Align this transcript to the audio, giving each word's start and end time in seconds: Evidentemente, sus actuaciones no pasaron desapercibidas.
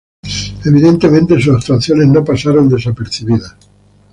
Evidentemente, 0.65 1.39
sus 1.39 1.55
actuaciones 1.57 2.07
no 2.07 2.23
pasaron 2.25 2.67
desapercibidas. 2.67 3.55